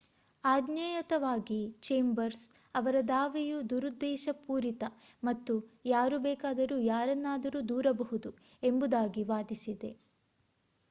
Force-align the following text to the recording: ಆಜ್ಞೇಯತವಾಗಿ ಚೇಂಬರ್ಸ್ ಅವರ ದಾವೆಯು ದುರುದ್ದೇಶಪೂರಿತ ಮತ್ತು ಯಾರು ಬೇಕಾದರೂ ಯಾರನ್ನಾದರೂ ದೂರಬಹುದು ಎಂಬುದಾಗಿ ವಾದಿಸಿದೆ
ಆಜ್ಞೇಯತವಾಗಿ 0.43 1.57
ಚೇಂಬರ್ಸ್ 1.81 2.45
ಅವರ 2.75 2.95
ದಾವೆಯು 3.09 3.57
ದುರುದ್ದೇಶಪೂರಿತ 3.69 4.83
ಮತ್ತು 5.23 5.55
ಯಾರು 5.85 6.17
ಬೇಕಾದರೂ 6.19 6.77
ಯಾರನ್ನಾದರೂ 6.87 7.61
ದೂರಬಹುದು 7.69 8.31
ಎಂಬುದಾಗಿ 8.63 9.25
ವಾದಿಸಿದೆ 9.25 9.91